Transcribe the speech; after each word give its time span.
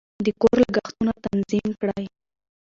د 0.25 0.27
کور 0.41 0.57
لګښتونه 0.63 1.13
تنظیم 1.25 1.69
کړئ. 1.81 2.05